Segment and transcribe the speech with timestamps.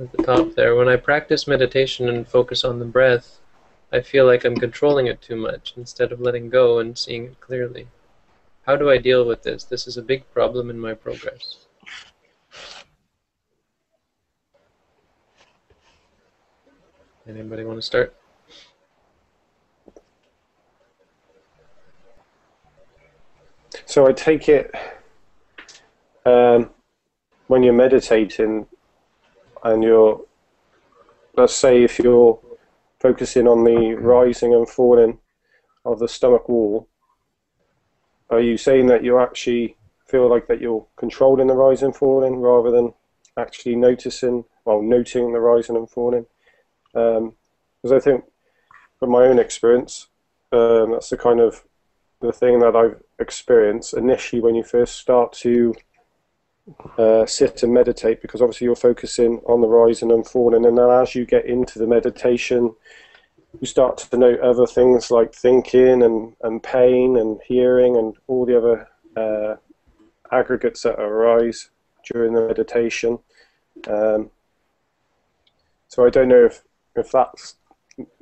[0.00, 0.74] at the top there.
[0.74, 3.40] When I practice meditation and focus on the breath,
[3.92, 7.40] I feel like I'm controlling it too much instead of letting go and seeing it
[7.40, 7.88] clearly.
[8.66, 9.64] How do I deal with this?
[9.64, 11.58] This is a big problem in my progress.
[17.28, 18.14] Anybody want to start?
[23.84, 24.74] So I take it
[26.24, 26.70] um,
[27.48, 28.66] when you're meditating
[29.64, 30.24] and you're,
[31.36, 32.38] let's say, if you're
[33.00, 35.18] focusing on the rising and falling
[35.84, 36.88] of the stomach wall,
[38.30, 42.36] are you saying that you actually feel like that you're controlling the rising and falling
[42.36, 42.92] rather than
[43.36, 46.26] actually noticing, well, noting the rising and falling?
[46.92, 48.24] Because um, I think,
[48.98, 50.08] from my own experience,
[50.52, 51.64] um, that's the kind of
[52.20, 55.74] the thing that I've experienced initially when you first start to
[56.98, 60.90] uh, sit and meditate, because obviously you're focusing on the rising and falling, and then
[60.90, 62.74] as you get into the meditation,
[63.60, 68.46] you start to note other things like thinking and, and pain and hearing and all
[68.46, 69.56] the other uh,
[70.34, 71.70] aggregates that arise
[72.10, 73.18] during the meditation.
[73.86, 74.30] Um,
[75.88, 76.62] so I don't know if,
[76.96, 77.56] if that's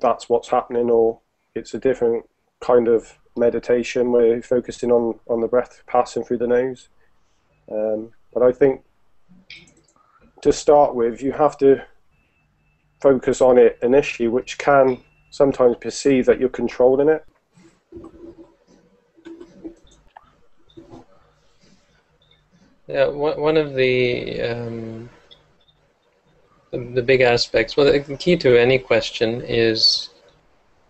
[0.00, 1.20] that's what's happening or
[1.54, 2.28] it's a different
[2.60, 6.88] kind of meditation where you're focusing on, on the breath passing through the nose.
[7.70, 8.82] Um, but I think
[10.42, 11.82] to start with, you have to
[13.00, 14.98] focus on it initially, which can
[15.30, 17.24] sometimes perceive that you're controlling it.
[22.86, 25.08] Yeah, one of the, um,
[26.72, 27.76] the big aspects.
[27.76, 30.10] Well, the key to any question is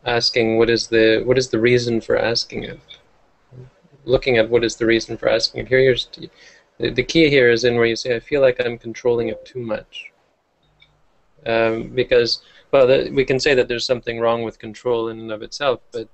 [0.04, 2.80] asking what is the what is the reason for asking it.
[4.04, 5.68] Looking at what is the reason for asking it.
[5.68, 6.08] Here, here's
[6.78, 9.60] the, key here is in where you say, "I feel like I'm controlling it too
[9.60, 10.12] much,"
[11.46, 15.32] um, because well, the, we can say that there's something wrong with control in and
[15.32, 16.08] of itself, but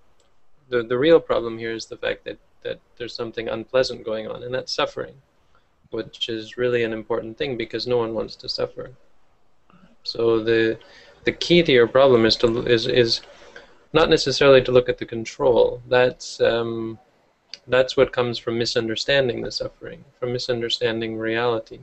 [0.68, 4.42] the the real problem here is the fact that that there's something unpleasant going on,
[4.42, 5.14] and that's suffering,
[5.90, 8.90] which is really an important thing because no one wants to suffer.
[10.02, 10.78] So the
[11.24, 13.20] the key to your problem is to is is
[13.92, 15.82] not necessarily to look at the control.
[15.88, 16.98] That's um,
[17.66, 21.80] that's what comes from misunderstanding the suffering, from misunderstanding reality.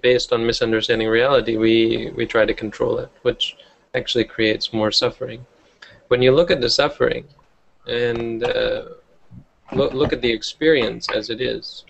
[0.00, 3.56] Based on misunderstanding reality, we we try to control it, which
[3.94, 5.46] actually creates more suffering.
[6.08, 7.24] When you look at the suffering
[7.86, 8.84] and uh,
[9.72, 11.84] look, look at the experience as it is,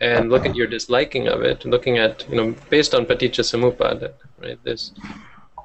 [0.00, 4.12] and look at your disliking of it, looking at, you know, based on paticca samuppada,
[4.42, 4.92] right, this,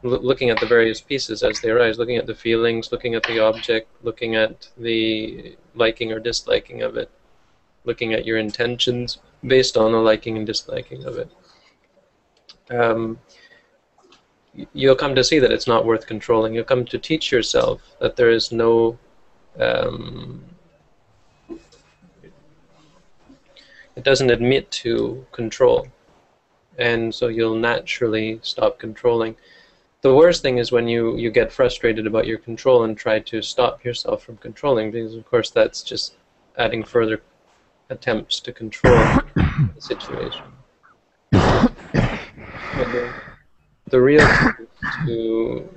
[0.03, 3.39] looking at the various pieces as they arise, looking at the feelings, looking at the
[3.39, 7.09] object, looking at the liking or disliking of it,
[7.83, 11.29] looking at your intentions based on the liking and disliking of it.
[12.69, 13.19] Um,
[14.73, 16.53] you'll come to see that it's not worth controlling.
[16.53, 18.97] You'll come to teach yourself that there is no
[19.57, 20.43] um,
[23.95, 25.87] it doesn't admit to control,
[26.77, 29.35] and so you'll naturally stop controlling.
[30.01, 33.41] The worst thing is when you, you get frustrated about your control and try to
[33.41, 36.13] stop yourself from controlling, because of course that's just
[36.57, 37.21] adding further
[37.89, 38.95] attempts to control
[39.35, 40.45] the situation.
[43.89, 44.25] The real
[45.05, 45.69] to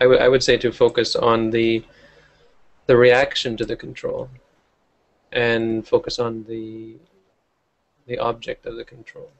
[0.00, 1.84] I, w- I would say to focus on the
[2.86, 4.30] the reaction to the control
[5.32, 6.96] and focus on the
[8.06, 9.30] the object of the control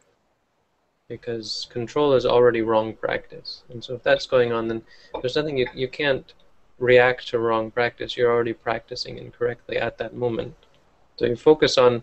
[1.09, 3.63] because control is already wrong practice.
[3.71, 4.83] And so if that's going on then
[5.21, 6.35] there's nothing you, you can't
[6.79, 8.17] react to wrong practice.
[8.17, 10.55] You're already practicing incorrectly at that moment.
[11.17, 12.03] So you focus on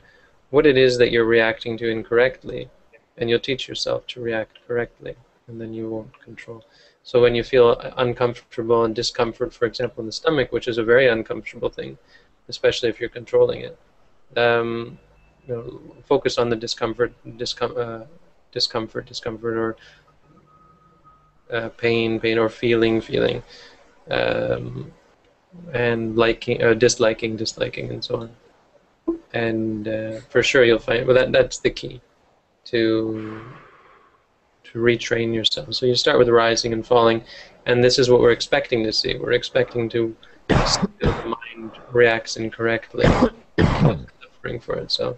[0.49, 2.69] what it is that you're reacting to incorrectly
[3.17, 5.15] and you'll teach yourself to react correctly,
[5.47, 6.65] and then you won't control.
[7.03, 10.83] So when you feel uncomfortable and discomfort, for example, in the stomach, which is a
[10.83, 11.97] very uncomfortable thing,
[12.49, 13.77] especially if you're controlling it,
[14.37, 14.99] um,
[15.47, 18.05] you know, focus on the discomfort, discom- uh,
[18.55, 19.75] discomfort, discomfort, or
[21.51, 23.43] uh, pain, pain, or feeling, feeling,
[24.09, 24.91] um,
[25.73, 29.17] and liking, uh, disliking, disliking, and so on.
[29.33, 32.01] And uh, for sure, you'll find well that that's the key
[32.65, 33.41] to
[34.63, 35.75] to retrain yourself.
[35.75, 37.23] So you start with rising and falling,
[37.67, 39.15] and this is what we're expecting to see.
[39.17, 40.15] We're expecting to
[40.49, 43.05] see the mind reacts incorrectly,
[43.59, 45.17] suffering for itself,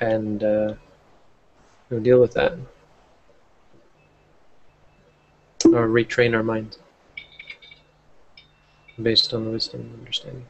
[0.00, 0.74] and uh,
[2.00, 2.54] deal with that
[5.66, 6.76] or retrain our mind
[9.00, 10.46] based on the wisdom and understanding.